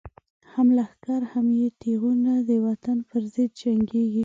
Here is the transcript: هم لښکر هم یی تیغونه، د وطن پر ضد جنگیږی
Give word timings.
هم 0.53 0.67
لښکر 0.77 1.21
هم 1.33 1.47
یی 1.59 1.67
تیغونه، 1.81 2.33
د 2.49 2.51
وطن 2.67 2.97
پر 3.09 3.21
ضد 3.33 3.49
جنگیږی 3.59 4.19